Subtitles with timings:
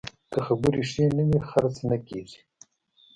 [0.31, 2.39] که خبرې ښې نه وي، خرڅ نه کېږي.